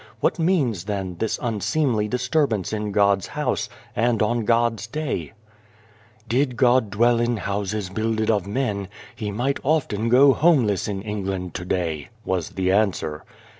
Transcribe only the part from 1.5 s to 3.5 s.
seemly disturbance in God's